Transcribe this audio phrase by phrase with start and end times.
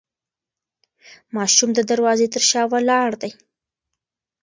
[1.35, 3.31] ماشوم د دروازې تر شا ولاړ دی.